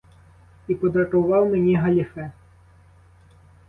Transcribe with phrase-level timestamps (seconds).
[0.67, 2.31] І подарував мені галіфе.